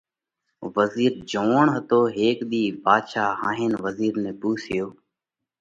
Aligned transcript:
وزِير 0.75 1.13
جوئوڻ 1.31 1.65
هتو۔ 1.75 1.99
هيڪ 2.17 2.37
ۮِي 2.49 2.63
ڀاڌشا 2.83 3.25
هاهينَ 3.41 3.71
وزِير 3.85 4.13
نئہ 4.23 4.33
پونشيو: 4.39 4.87